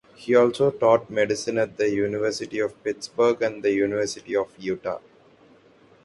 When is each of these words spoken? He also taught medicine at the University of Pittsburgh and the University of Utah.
He 0.15 0.33
also 0.35 0.71
taught 0.71 1.11
medicine 1.11 1.59
at 1.59 1.77
the 1.77 1.87
University 1.91 2.57
of 2.57 2.83
Pittsburgh 2.83 3.39
and 3.43 3.61
the 3.61 3.71
University 3.71 4.35
of 4.35 4.49
Utah. 4.57 4.99